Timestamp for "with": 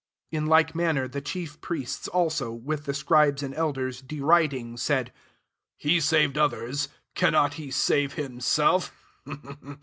2.63-2.85